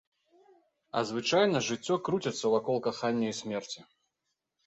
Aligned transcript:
А 1.01 1.03
звычайна 1.09 1.59
жыццё 1.67 1.97
круціцца 2.09 2.45
вакол 2.55 2.77
кахання 2.87 3.27
і 3.35 3.39
смерці. 3.41 3.79